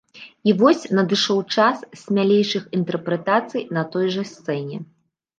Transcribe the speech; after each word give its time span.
І 0.51 0.53
вось 0.59 0.83
надышоў 0.99 1.41
час 1.57 1.83
смялейшых 2.03 2.63
інтэрпрэтацый 2.77 3.63
на 3.77 3.83
той 3.97 4.09
жа 4.15 4.23
сцэне. 4.31 4.77